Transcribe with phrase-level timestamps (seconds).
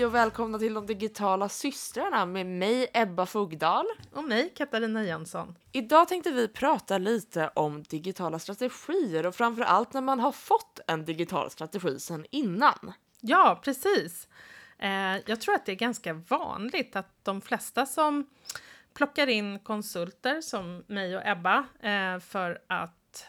[0.00, 3.86] Hej och välkomna till de digitala systrarna med mig Ebba Fogdal.
[4.12, 5.56] Och mig Katarina Jönsson.
[5.72, 10.80] Idag tänkte vi prata lite om digitala strategier och framför allt när man har fått
[10.86, 12.92] en digital strategi sedan innan.
[13.20, 14.28] Ja, precis.
[14.78, 18.26] Eh, jag tror att det är ganska vanligt att de flesta som
[18.94, 23.26] plockar in konsulter som mig och Ebba eh, för att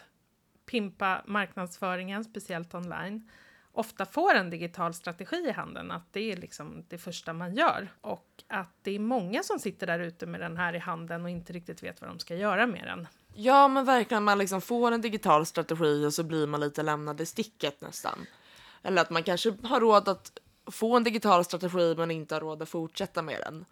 [0.65, 3.29] pimpa marknadsföringen, speciellt online,
[3.73, 7.87] ofta får en digital strategi i handen, att det är liksom det första man gör.
[8.01, 11.29] Och att det är många som sitter där ute med den här i handen och
[11.29, 13.07] inte riktigt vet vad de ska göra med den.
[13.33, 17.21] Ja, men verkligen, man liksom får en digital strategi och så blir man lite lämnad
[17.21, 18.25] i sticket nästan.
[18.83, 20.31] Eller att man kanske har råd att
[20.71, 23.65] få en digital strategi men inte har råd att fortsätta med den.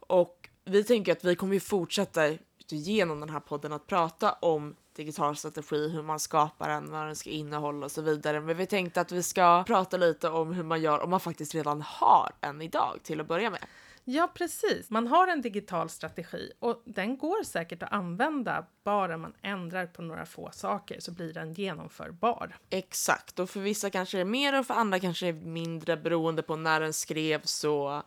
[0.00, 2.20] Och vi tänker att vi kommer ju fortsätta
[2.68, 7.16] genom den här podden att prata om digital strategi, hur man skapar den, vad den
[7.16, 8.40] ska innehålla och så vidare.
[8.40, 11.54] Men vi tänkte att vi ska prata lite om hur man gör om man faktiskt
[11.54, 13.60] redan har en idag till att börja med.
[14.04, 14.90] Ja, precis.
[14.90, 20.02] Man har en digital strategi och den går säkert att använda bara man ändrar på
[20.02, 22.56] några få saker så blir den genomförbar.
[22.70, 25.96] Exakt, och för vissa kanske det är mer och för andra kanske det är mindre
[25.96, 28.02] beroende på när den skrevs och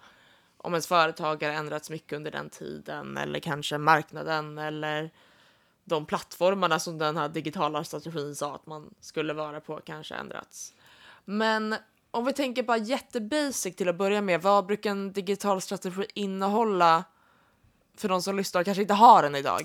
[0.58, 5.12] om ens företag har ändrats mycket under den tiden eller kanske marknaden eller
[5.86, 10.74] de plattformarna som den här digitala strategin sa att man skulle vara på kanske ändrats.
[11.26, 11.76] Men
[12.12, 17.04] om vi tänker bara jättebasic till att börja med, vad brukar en digital strategi innehålla
[17.98, 19.62] för de som lyssnar och kanske inte har den idag?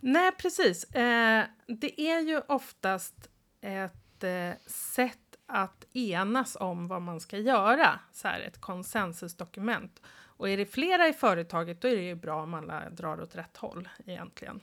[0.00, 0.84] Nej, precis.
[0.84, 3.14] Eh, det är ju oftast
[3.60, 10.02] ett eh, sätt att enas om vad man ska göra, så här ett konsensusdokument.
[10.36, 13.36] Och är det flera i företaget, då är det ju bra om alla drar åt
[13.36, 14.56] rätt håll egentligen.
[14.56, 14.62] Eh,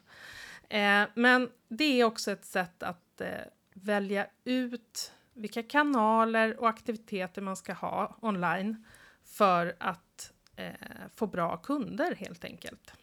[0.70, 3.28] Eh, men det är också ett sätt att eh,
[3.74, 8.86] välja ut vilka kanaler och aktiviteter man ska ha online
[9.26, 10.74] för att eh,
[11.16, 12.94] få bra kunder helt enkelt.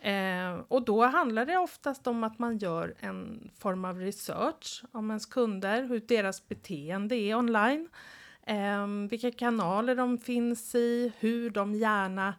[0.00, 5.10] Eh, och då handlar det oftast om att man gör en form av research om
[5.10, 7.88] ens kunder, hur deras beteende är online,
[8.42, 12.34] eh, vilka kanaler de finns i, hur de gärna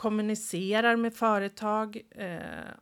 [0.00, 2.38] kommunicerar med företag eh,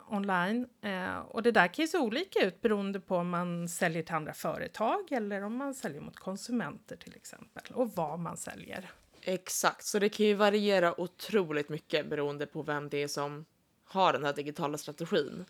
[0.09, 0.67] online.
[0.81, 4.15] Eh, och det där kan ju se olika ut beroende på om man säljer till
[4.15, 8.91] andra företag eller om man säljer mot konsumenter till exempel och vad man säljer.
[9.21, 13.45] Exakt, så det kan ju variera otroligt mycket beroende på vem det är som
[13.85, 15.45] har den här digitala strategin.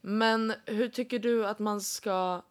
[0.00, 2.42] Men hur tycker du att man ska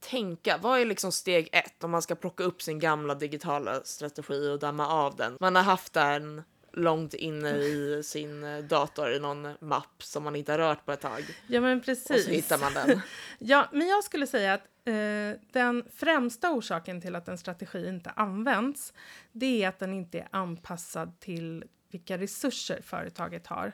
[0.00, 0.58] tänka?
[0.62, 4.58] Vad är liksom steg ett om man ska plocka upp sin gamla digitala strategi och
[4.58, 5.36] damma av den?
[5.40, 10.36] Man har haft den långt inne i sin eh, dator i någon mapp som man
[10.36, 11.24] inte har rört på ett tag.
[11.46, 12.10] Ja, men precis.
[12.10, 13.00] Och så hittar man den.
[13.38, 18.10] ja, men jag skulle säga att eh, den främsta orsaken till att en strategi inte
[18.10, 18.92] används,
[19.32, 23.72] det är att den inte är anpassad till vilka resurser företaget har.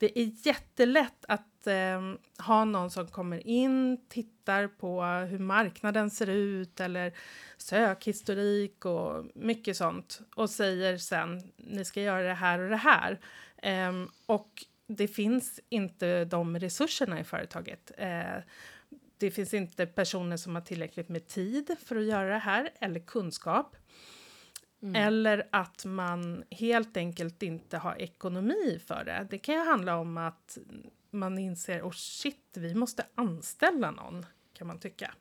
[0.00, 6.26] Det är jättelätt att eh, ha någon som kommer in, tittar på hur marknaden ser
[6.26, 7.12] ut eller
[7.56, 13.20] sökhistorik och mycket sånt och säger sen ni ska göra det här och det här.
[13.56, 13.92] Eh,
[14.26, 17.90] och det finns inte de resurserna i företaget.
[17.98, 18.42] Eh,
[19.18, 23.00] det finns inte personer som har tillräckligt med tid för att göra det här eller
[23.00, 23.76] kunskap.
[24.82, 24.96] Mm.
[24.96, 29.26] Eller att man helt enkelt inte har ekonomi för det.
[29.30, 30.58] Det kan ju handla om att
[31.10, 35.14] man inser, oh shit, vi måste anställa någon, kan man tycka.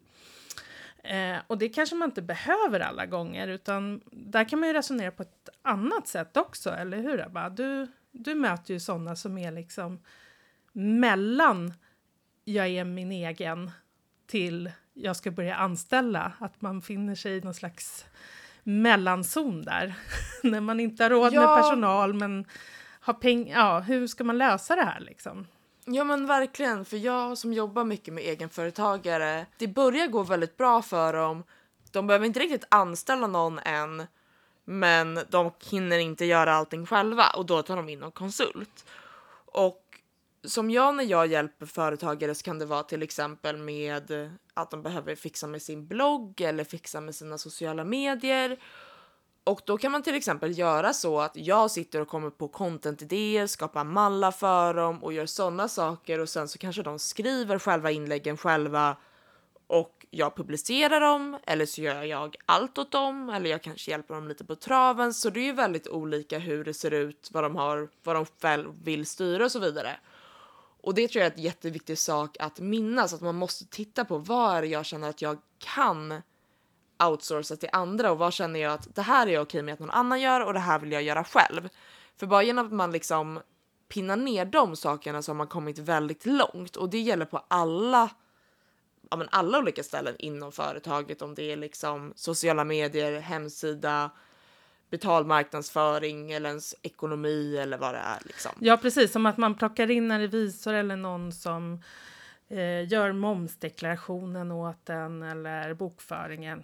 [1.03, 5.11] Eh, och det kanske man inte behöver alla gånger, utan där kan man ju resonera
[5.11, 7.49] på ett annat sätt också, eller hur Ebba?
[7.49, 9.99] Du, du möter ju sådana som är liksom
[10.71, 11.73] mellan
[12.45, 13.71] jag är min egen
[14.27, 18.05] till jag ska börja anställa, att man finner sig i någon slags
[18.69, 19.93] mellanzon där.
[20.43, 21.41] När man inte har råd ja.
[21.41, 22.45] med personal men
[22.99, 23.59] har pengar.
[23.59, 25.47] Ja, hur ska man lösa det här liksom?
[25.85, 30.81] Ja men verkligen, för jag som jobbar mycket med egenföretagare, det börjar gå väldigt bra
[30.81, 31.43] för dem.
[31.91, 34.07] De behöver inte riktigt anställa någon än,
[34.65, 38.85] men de hinner inte göra allting själva och då tar de in en konsult.
[39.45, 39.83] Och
[40.43, 44.31] som jag när jag hjälper företagare så kan det vara till exempel med
[44.61, 48.59] att de behöver fixa med sin blogg eller fixa med sina sociala medier.
[49.43, 53.47] Och då kan man till exempel göra så att jag sitter och kommer på content-idéer,
[53.47, 57.91] skapar mallar för dem och gör sådana saker och sen så kanske de skriver själva
[57.91, 58.97] inläggen själva
[59.67, 64.13] och jag publicerar dem eller så gör jag allt åt dem eller jag kanske hjälper
[64.13, 65.13] dem lite på traven.
[65.13, 68.25] Så det är ju väldigt olika hur det ser ut, vad de har, vad de
[68.41, 69.99] själv vill styra och så vidare.
[70.81, 74.17] Och det tror jag är en jätteviktig sak att minnas, att man måste titta på
[74.17, 76.21] vad är det jag känner att jag kan
[77.03, 79.79] outsourca till andra och vad känner jag att det här är jag okej med att
[79.79, 81.69] någon annan gör och det här vill jag göra själv.
[82.17, 83.41] För bara genom att man liksom
[83.89, 88.09] pinnar ner de sakerna så har man kommit väldigt långt och det gäller på alla
[89.09, 94.11] ja, men alla olika ställen inom företaget om det är liksom sociala medier, hemsida,
[94.89, 98.19] betalmarknadsföring eller ens ekonomi eller vad det är.
[98.25, 98.51] Liksom.
[98.59, 99.11] Ja, precis.
[99.11, 101.83] Som att man plockar in en revisor eller någon som
[102.49, 106.63] eh, gör momsdeklarationen åt en eller bokföringen.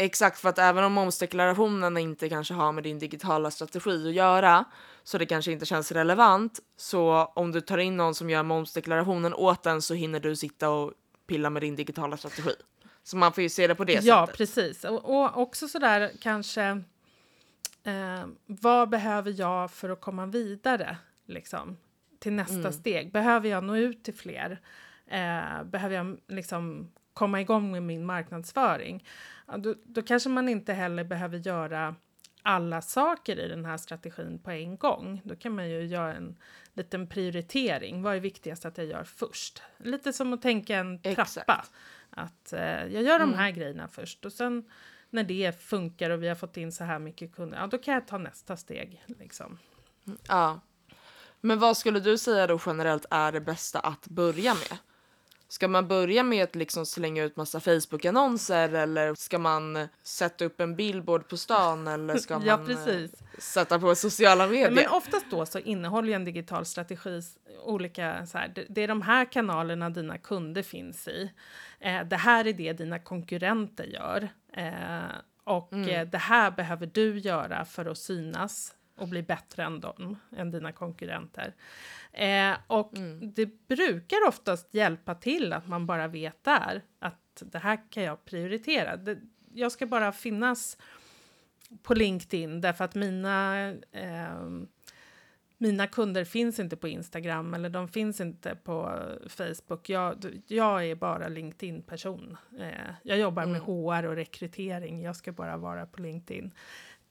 [0.00, 4.64] Exakt, för att även om momsdeklarationen inte kanske har med din digitala strategi att göra
[5.02, 6.60] så det kanske inte känns relevant.
[6.76, 10.70] Så om du tar in någon som gör momsdeklarationen åt en så hinner du sitta
[10.70, 10.92] och
[11.26, 12.54] pilla med din digitala strategi.
[13.02, 14.08] Så man får ju se det på det ja, sättet.
[14.08, 14.84] Ja, precis.
[14.84, 16.82] Och, och också sådär kanske
[17.84, 20.96] eh, vad behöver jag för att komma vidare
[21.26, 21.76] liksom,
[22.18, 22.72] till nästa mm.
[22.72, 23.12] steg?
[23.12, 24.60] Behöver jag nå ut till fler?
[25.06, 29.04] Eh, behöver jag liksom komma igång med min marknadsföring?
[29.46, 31.94] Ja, då, då kanske man inte heller behöver göra
[32.42, 35.20] alla saker i den här strategin på en gång.
[35.24, 36.36] Då kan man ju göra en
[36.72, 38.02] liten prioritering.
[38.02, 39.62] Vad är viktigast att jag gör först?
[39.78, 41.22] Lite som att tänka en trappa.
[41.22, 41.72] Exakt.
[42.10, 43.38] Att eh, jag gör de mm.
[43.38, 43.58] här mm.
[43.58, 44.64] grejerna först och sen
[45.10, 47.94] när det funkar och vi har fått in så här mycket kunder, ja då kan
[47.94, 49.04] jag ta nästa steg.
[49.06, 49.58] Liksom.
[50.28, 50.60] Ja.
[51.40, 54.78] Men vad skulle du säga då generellt är det bästa att börja med?
[55.50, 60.60] Ska man börja med att liksom slänga ut massa Facebook-annonser eller ska man sätta upp
[60.60, 63.12] en billboard på stan eller ska man ja, precis.
[63.38, 64.70] sätta på sociala medier?
[64.70, 67.22] Men oftast då så innehåller en digital strategi
[67.62, 71.32] olika så här, det är de här kanalerna dina kunder finns i.
[71.80, 74.28] Eh, det här är det dina konkurrenter gör.
[74.52, 75.88] Eh, och mm.
[75.88, 80.50] eh, det här behöver du göra för att synas och bli bättre än dem, än
[80.50, 81.54] dina konkurrenter.
[82.12, 83.32] Eh, och mm.
[83.32, 88.24] det brukar oftast hjälpa till att man bara vet där att det här kan jag
[88.24, 88.96] prioritera.
[88.96, 89.18] Det,
[89.54, 90.78] jag ska bara finnas
[91.82, 94.40] på LinkedIn därför att mina eh,
[95.60, 99.88] mina kunder finns inte på Instagram eller de finns inte på Facebook.
[99.88, 102.36] Jag, jag är bara LinkedIn-person.
[102.58, 103.52] Eh, jag jobbar mm.
[103.52, 105.02] med HR och rekrytering.
[105.02, 106.50] Jag ska bara vara på LinkedIn.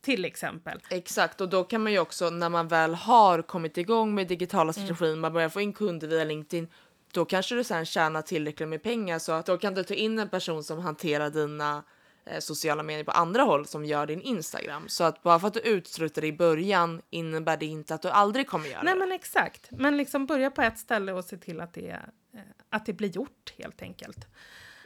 [0.08, 0.80] Till exempel.
[0.90, 4.74] Exakt, och då kan man ju också när man väl har kommit igång med digitala
[4.74, 5.20] strategin, mm.
[5.20, 6.68] man börjar få in kunder via LinkedIn,
[7.12, 10.20] då kanske du sen tjänar tillräckligt med pengar så att då kan du ta in
[10.20, 11.84] en person som hanterar dina
[12.26, 14.84] eh, sociala medier på andra håll som gör din Instagram.
[14.88, 18.48] Så att bara för att du utstrutar i början innebär det inte att du aldrig
[18.48, 19.00] kommer göra Nej, det.
[19.00, 19.68] men exakt.
[19.72, 21.90] Men liksom börja på ett ställe och se till att det,
[22.34, 22.40] eh,
[22.70, 24.28] att det blir gjort helt enkelt.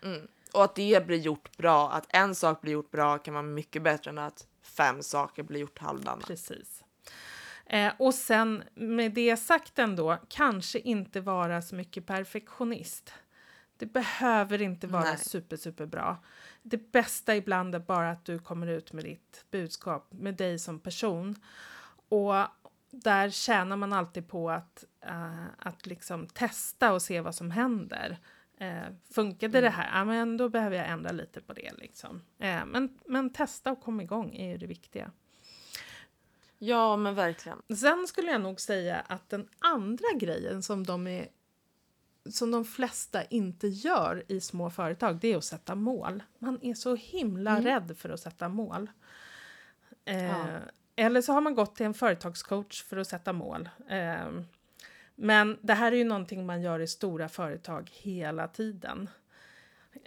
[0.03, 0.27] Mm.
[0.53, 1.91] Och att det blir gjort bra.
[1.91, 4.47] Att en sak blir gjort bra kan vara mycket bättre än att
[4.81, 6.22] fem saker blir gjort halvdana.
[6.22, 6.83] Precis.
[7.66, 13.13] Eh, och sen med det sagt ändå, kanske inte vara så mycket perfektionist.
[13.78, 15.18] Det behöver inte vara Nej.
[15.18, 16.24] super, super bra.
[16.62, 20.80] Det bästa ibland är bara att du kommer ut med ditt budskap, med dig som
[20.80, 21.36] person.
[22.10, 22.36] Och
[22.89, 28.18] där tjänar man alltid på att, uh, att liksom testa och se vad som händer.
[28.61, 29.71] Eh, funkade mm.
[29.71, 29.99] det här?
[29.99, 31.71] Ja, men då behöver jag ändra lite på det.
[31.77, 32.21] Liksom.
[32.39, 35.11] Eh, men, men testa och komma igång är ju det viktiga.
[36.57, 37.61] Ja, men verkligen.
[37.77, 41.27] Sen skulle jag nog säga att den andra grejen som de, är,
[42.29, 46.23] som de flesta inte gör i små företag, det är att sätta mål.
[46.39, 47.63] Man är så himla mm.
[47.63, 48.89] rädd för att sätta mål.
[50.06, 50.45] Eh, ja.
[50.95, 53.69] Eller så har man gått till en företagscoach för att sätta mål.
[53.87, 54.27] Eh,
[55.23, 59.09] men det här är ju någonting man gör i stora företag hela tiden.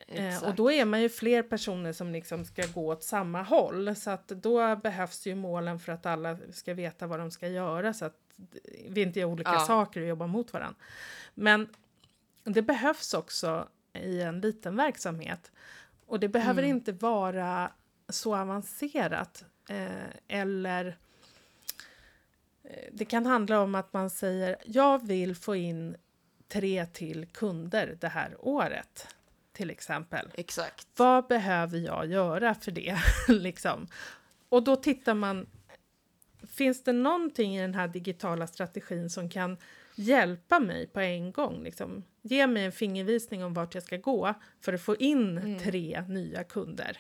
[0.07, 3.97] Eh, och då är man ju fler personer som liksom ska gå åt samma håll.
[3.97, 7.93] Så att då behövs ju målen för att alla ska veta vad de ska göra.
[7.93, 8.19] Så att
[8.89, 9.61] vi inte gör olika ja.
[9.61, 10.77] saker och jobbar mot varandra.
[11.35, 11.69] Men
[12.45, 15.53] det behövs också i en liten verksamhet.
[16.07, 16.77] Och det behöver mm.
[16.77, 17.73] inte vara
[18.09, 19.45] så avancerat.
[19.69, 19.89] Eh,
[20.29, 20.99] eller
[22.93, 25.97] det kan handla om att man säger jag vill få in
[26.49, 29.09] tre till kunder det här året.
[29.53, 30.31] Till exempel.
[30.35, 30.87] Exakt.
[30.97, 32.99] Vad behöver jag göra för det?
[33.29, 33.87] liksom.
[34.49, 35.47] Och då tittar man.
[36.51, 39.57] Finns det någonting i den här digitala strategin som kan
[39.95, 41.63] hjälpa mig på en gång?
[41.63, 42.05] Liksom?
[42.23, 45.59] Ge mig en fingervisning om vart jag ska gå för att få in mm.
[45.59, 46.99] tre nya kunder.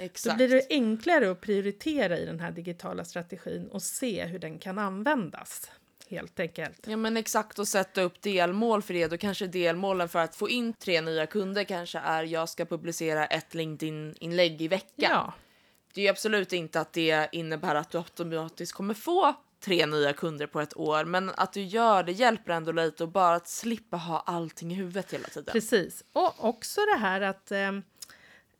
[0.00, 0.38] Exakt.
[0.38, 4.58] Då blir det enklare att prioritera i den här digitala strategin och se hur den
[4.58, 5.70] kan användas.
[6.08, 6.86] Helt enkelt.
[6.86, 9.06] Ja men exakt och sätta upp delmål för det.
[9.06, 13.26] Då kanske delmålen för att få in tre nya kunder kanske är jag ska publicera
[13.26, 15.10] ett LinkedIn-inlägg i veckan.
[15.10, 15.34] Ja.
[15.94, 20.12] Det är ju absolut inte att det innebär att du automatiskt kommer få tre nya
[20.12, 23.48] kunder på ett år, men att du gör det hjälper ändå lite och bara att
[23.48, 25.52] slippa ha allting i huvudet hela tiden.
[25.52, 27.72] Precis, och också det här att eh,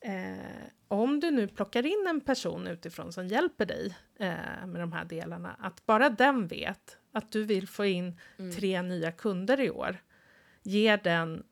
[0.01, 4.93] Eh, om du nu plockar in en person utifrån som hjälper dig eh, med de
[4.93, 8.53] här delarna, att bara den vet att du vill få in Mm.
[8.53, 9.97] tre nya kunder i år,
[10.63, 11.43] ger den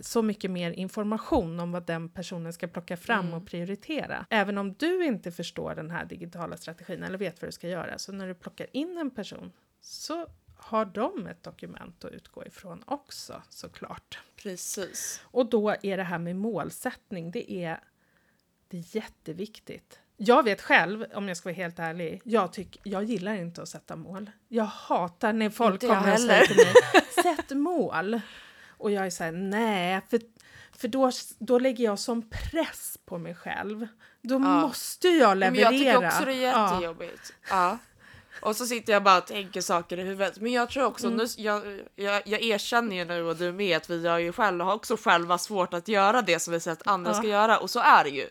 [0.00, 3.34] så mycket mer information om vad den personen ska plocka fram Mm.
[3.34, 4.26] och prioritera.
[4.30, 7.98] Även om du inte förstår den här digitala strategin eller vet vad du ska göra,
[7.98, 12.82] så när du plockar in en person så har de ett dokument att utgå ifrån
[12.86, 14.18] också såklart.
[14.36, 15.22] Precis.
[15.24, 17.80] Och då är det här med målsättning, det är,
[18.68, 19.98] det är jätteviktigt.
[20.16, 23.68] Jag vet själv, om jag ska vara helt ärlig, jag, tyck, jag gillar inte att
[23.68, 24.30] sätta mål.
[24.48, 26.74] Jag hatar när folk Inte kommer och säger till mig,
[27.36, 28.20] sätt mål.
[28.68, 30.20] Och jag är så här, nej, för,
[30.78, 33.88] för då, då lägger jag som press på mig själv.
[34.22, 35.70] Då måste jag Men leverera.
[35.72, 36.72] jag tycker också det är Ja.
[36.74, 37.32] jättejobbigt.
[37.50, 37.78] Ja.
[38.42, 40.40] Och så sitter jag bara och tänker saker i huvudet.
[40.40, 41.18] Men jag tror också, Mm.
[41.18, 44.64] nu, jag, jag, jag erkänner ju nu och du med att vi har ju själva,
[44.64, 47.14] har också själva svårt att göra det som vi säger att andra Ja.
[47.18, 47.58] ska göra.
[47.58, 48.28] Och så är det ju.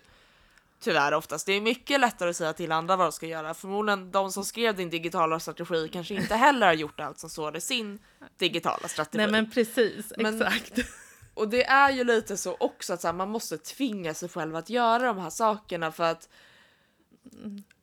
[0.79, 1.45] Tyvärr oftast.
[1.45, 3.53] Det är mycket lättare att säga till andra vad de ska göra.
[3.53, 7.57] Förmodligen de som skrev din digitala strategi kanske inte heller har gjort allt som står
[7.57, 7.99] i sin
[8.37, 9.17] digitala strategi.
[9.17, 10.79] Nej men precis, Men- exakt.
[11.33, 14.55] Och det är ju lite så också att så här, man måste tvinga sig själv
[14.55, 16.29] att göra de här sakerna för att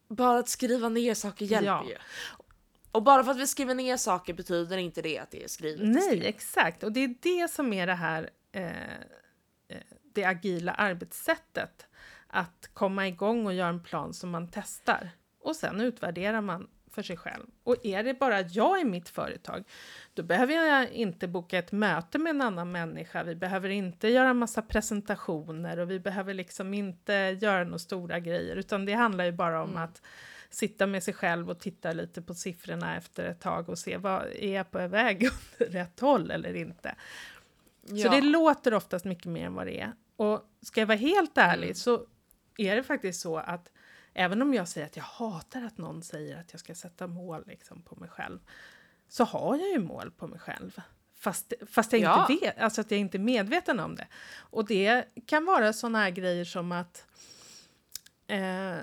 [0.08, 1.84] bara att skriva ner saker hjälper Ja.
[1.88, 1.96] ju.
[2.92, 5.88] Och bara för att vi skriver ner saker betyder inte det att det är skrivet.
[5.88, 6.22] Nej, sten.
[6.22, 6.82] exakt.
[6.82, 9.76] Och det är det som är det här eh, eh,
[10.14, 11.86] det agila arbetssättet.
[12.36, 15.10] Att komma igång och göra en plan som man testar.
[15.40, 17.44] Och sen utvärderar man för sig själv.
[17.64, 19.64] Och är det bara jag i mitt företag,
[20.14, 23.22] då behöver jag inte boka ett möte med en annan människa.
[23.22, 28.56] Vi behöver inte göra massa presentationer och vi behöver liksom inte göra några stora grejer,
[28.56, 30.02] utan det handlar ju bara om att
[30.50, 34.22] sitta med sig själv och titta lite på siffrorna efter ett tag och se vad
[34.34, 35.26] är jag på väg
[35.60, 36.94] åt rätt håll eller inte.
[37.86, 38.10] Så Ja.
[38.10, 39.92] det låter oftast mycket mer än vad det är.
[40.16, 41.74] Och ska jag vara helt ärlig Mm.
[41.74, 42.06] så
[42.56, 43.72] är det faktiskt så att
[44.14, 47.44] även om jag säger att jag hatar att någon säger att jag ska sätta mål
[47.46, 48.38] liksom, på mig själv,
[49.08, 50.80] så har jag ju mål på mig själv.
[51.14, 52.26] Fast, fast jag Ja.
[52.30, 54.06] inte vet, alltså att jag inte är medveten om det.
[54.36, 57.06] Och det kan vara såna här grejer som att
[58.26, 58.76] eh,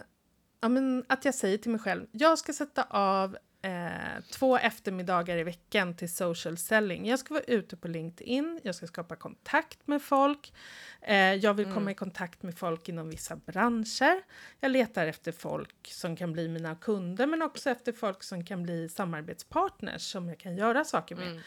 [0.61, 5.37] ja, men att jag säger till mig själv, jag ska sätta av eh, två eftermiddagar
[5.37, 7.07] i veckan till social selling.
[7.07, 10.53] Jag ska vara ute på LinkedIn, jag ska skapa kontakt med folk,
[11.01, 14.23] eh, jag vill komma i kontakt med folk inom vissa branscher.
[14.59, 18.63] Jag letar efter folk som kan bli mina kunder, men också efter folk som kan
[18.63, 21.41] bli samarbetspartners som jag kan göra saker med.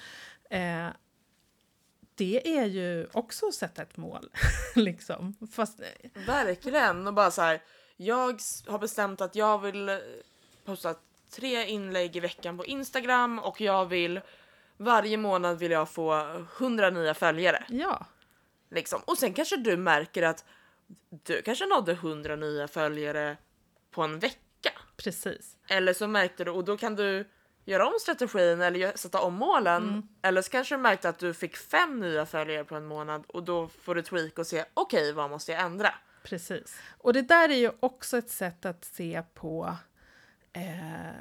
[0.51, 0.89] Mm.
[0.89, 0.93] Eh,
[2.15, 4.31] det är ju också att sätta ett mål,
[4.75, 5.35] liksom.
[5.53, 5.81] Fast
[6.27, 7.07] Verkligen.
[7.07, 7.63] Och bara så här,
[7.97, 9.97] jag har bestämt att jag vill eh,
[10.65, 10.95] posta
[11.37, 14.21] tre inlägg i veckan på Instagram och jag vill
[14.77, 17.65] varje månad vill jag få 100 nya följare.
[17.69, 18.07] ja,
[18.71, 19.03] Liksom.
[19.05, 20.45] Och sen kanske du märker att
[21.25, 23.37] du kanske nådde 100 nya följare
[23.91, 24.71] på en vecka.
[24.97, 25.57] precis.
[25.69, 27.29] Eller så märkte du, och då kan du
[27.65, 30.09] göra om strategin eller sätta om målen.
[30.23, 33.43] Eller så kanske du märkte att du fick fem nya följare på en månad och
[33.43, 35.95] då får du tweak och se okej, vad måste jag ändra?
[36.23, 36.79] Precis.
[36.99, 39.77] Och det där är ju också ett sätt att se på
[40.55, 41.15] eh,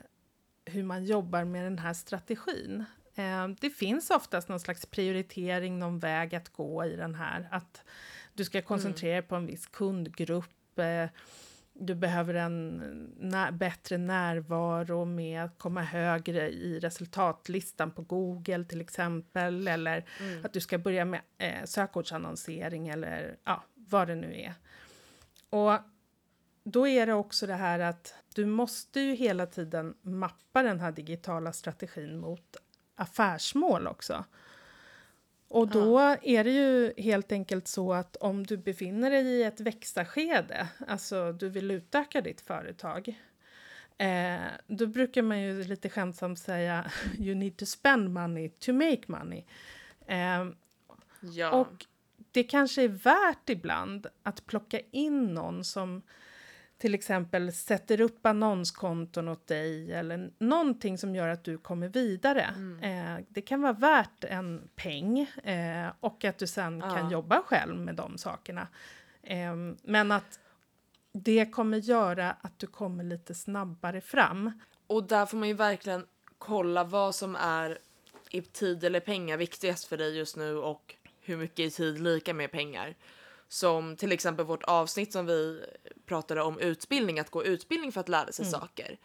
[0.66, 2.86] hur man jobbar med den här strategin.
[3.16, 7.48] Eh, det finns oftast någon slags prioritering, någon väg att gå i den här.
[7.52, 7.82] Att
[8.34, 10.80] du ska koncentrera dig på en viss kundgrupp.
[10.80, 11.10] Eh,
[11.74, 12.78] du behöver en
[13.20, 19.68] nä- bättre närvaro med att komma högre i resultatlistan på Google till exempel.
[19.68, 20.06] Eller
[20.44, 24.54] att du ska börja med eh, sökordsannonsering eller ja, vad det nu är.
[25.50, 25.80] Och
[26.64, 30.92] då är det också det här att du måste ju hela tiden mappa den här
[30.92, 32.58] digitala strategin mot
[32.96, 34.26] affärsmål också.
[35.48, 39.60] Och då är det ju helt enkelt så att om du befinner dig i ett
[39.60, 43.20] växarskede, alltså du vill utöka ditt företag,
[43.98, 49.02] eh, då brukar man ju lite skämtsamt säga you need to spend money to make
[49.08, 49.44] money.
[50.08, 50.46] Eh,
[51.26, 51.52] Ja.
[51.52, 51.86] och
[52.32, 56.02] det kanske är värt ibland att plocka in någon som
[56.84, 62.42] till exempel sätter upp annonskonton åt dig eller någonting som gör att du kommer vidare.
[62.82, 66.96] Eh, det kan vara värt en peng eh, och att du sen Ja.
[66.96, 68.68] kan jobba själv med de sakerna.
[69.22, 70.40] Eh, men att
[71.14, 74.52] det kommer göra att du kommer lite snabbare fram.
[74.88, 76.06] Och där får man ju verkligen
[76.38, 77.78] kolla vad som är
[78.30, 82.34] i tid eller pengar viktigast för dig just nu och hur mycket i tid lika
[82.34, 82.96] med pengar.
[83.54, 85.66] Som till exempel vårt avsnitt som vi
[86.06, 88.98] pratade om utbildning, att gå utbildning för att lära sig saker.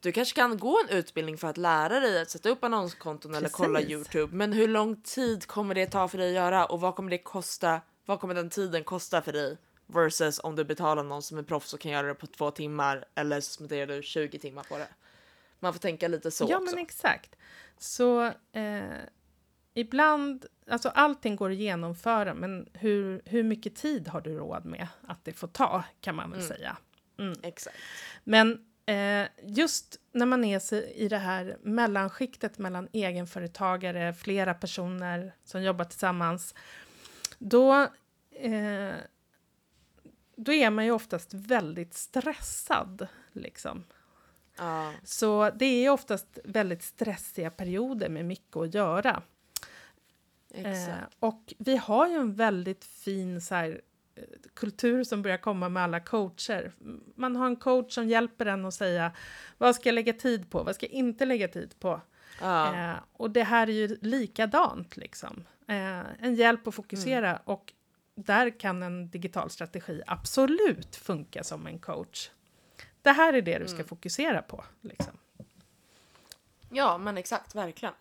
[0.00, 3.48] Du kanske kan gå en utbildning för att lära dig att sätta upp annonskonton eller
[3.48, 3.92] kolla Precis.
[3.92, 4.36] Youtube.
[4.36, 7.18] Men hur lång tid kommer det ta för dig att göra och vad kommer det
[7.18, 7.80] kosta?
[8.06, 9.56] Vad kommer den tiden kosta för dig
[9.86, 13.04] versus om du betalar någon som är proffs och kan göra det på två timmar
[13.14, 14.88] eller så spenderar du 20 timmar på det.
[15.58, 16.74] Man får tänka lite så ja, också.
[16.74, 17.36] men exakt.
[17.78, 18.82] Så eh,
[19.74, 24.88] ibland, alltså allting går att genomföra, men hur, hur mycket tid har du råd med
[25.02, 26.48] att det får ta, kan man väl Mm.
[26.48, 26.76] säga.
[27.42, 27.76] Exakt.
[28.24, 35.62] Men eh, just när man är i det här mellanskiktet mellan egenföretagare, flera personer som
[35.62, 36.54] jobbar tillsammans,
[37.38, 37.74] då,
[38.30, 38.94] eh,
[40.36, 43.06] då är man ju oftast väldigt stressad.
[43.32, 43.84] Liksom.
[44.58, 49.22] Ja, Så det är oftast väldigt stressiga perioder med mycket att göra.
[50.54, 53.80] Eh, och vi har ju en väldigt fin så här,
[54.14, 54.22] eh,
[54.54, 56.72] kultur som börjar komma med alla coacher.
[57.14, 59.12] Man har en coach som hjälper en att säga
[59.58, 62.00] vad ska jag lägga tid på, vad ska jag inte lägga tid på.
[62.40, 62.74] ja.
[62.90, 65.44] Eh, och det här är ju likadant liksom.
[65.68, 67.42] Eh, en hjälp att fokusera Mm.
[67.44, 67.72] och
[68.14, 72.30] där kan en digital strategi absolut funka som en coach.
[73.02, 73.88] Det här är det du ska Mm.
[73.88, 74.64] fokusera på.
[74.80, 75.12] Liksom.
[76.70, 77.94] Ja, men exakt, verkligen.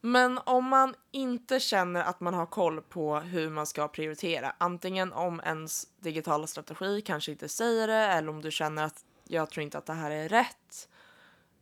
[0.00, 5.12] Men om man inte känner att man har koll på hur man ska prioritera, antingen
[5.12, 9.62] om ens digitala strategi kanske inte säger det, eller om du känner att jag tror
[9.64, 10.88] inte att det här är rätt,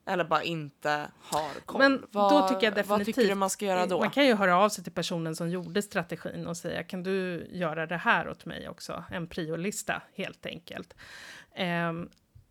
[0.07, 1.79] eller bara inte har koll.
[1.79, 3.99] Men då vad, tycker jag Vad tycker du definitivt- man ska göra då?
[3.99, 7.49] Man kan ju höra av sig till personen som gjorde strategin och säga kan du
[7.53, 9.05] göra det här åt mig också?
[9.11, 10.95] En priolista helt enkelt.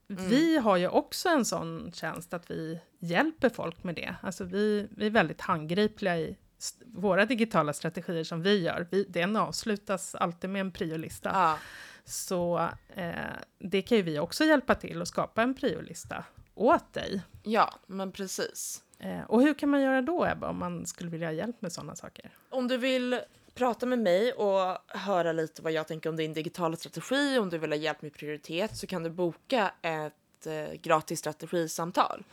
[0.09, 4.15] Ehm, Vi har ju också en sån tjänst att vi hjälper folk med det.
[4.21, 6.38] Alltså vi, vi är väldigt handgripliga i
[6.85, 8.88] våra digitala strategier som vi gör.
[8.91, 11.29] Vi, den avslutas alltid med en priolista.
[11.33, 11.57] Ja,
[12.05, 13.13] Så eh,
[13.59, 16.24] det kan ju vi också hjälpa till att skapa en priolista
[16.55, 17.21] åt dig.
[17.43, 18.83] ja, men precis.
[19.00, 21.71] Eh, och hur kan man göra då, Ebba, om man skulle vilja ha hjälp med
[21.71, 22.29] sådana saker?
[22.50, 23.19] Om du vill
[23.55, 27.57] prata med mig och höra lite vad jag tänker om din digitala strategi, om du
[27.57, 32.23] vill ha hjälp med prioritet så kan du boka ett eh, gratis strategisamtal.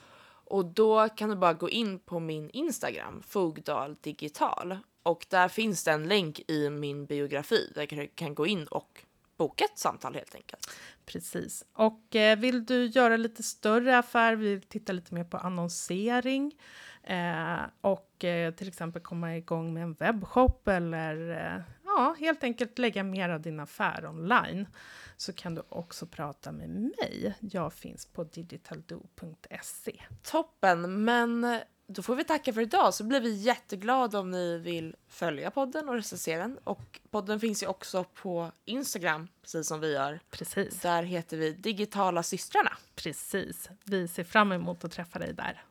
[0.45, 4.79] Och då kan du bara gå in på min Instagram, Fogdal Digital.
[5.03, 9.05] Och där finns det en länk i min biografi där du kan gå in och
[9.37, 10.71] boka ett samtal helt enkelt.
[11.07, 11.65] Precis.
[11.73, 16.55] Och eh, vill du göra lite större affär, vill titta lite mer på annonsering
[17.03, 22.79] eh, och eh, till exempel komma igång med en webbshop eller eh, ja, helt enkelt
[22.79, 24.69] lägga mer av din affär online
[25.17, 27.35] så kan du också prata med mig.
[27.41, 30.01] Jag finns på digitaldo.se.
[30.23, 34.97] Toppen, men då får vi tacka för idag så blir vi jätteglada om ni vill
[35.09, 36.59] följa podden och recensera den.
[36.65, 40.21] Och podden finns ju också på Instagram, precis som vi gör.
[40.31, 42.77] Precis, Där heter vi Digitala systrarna.
[42.95, 43.71] precis.
[43.85, 45.63] Vi ser fram emot att träffa dig där.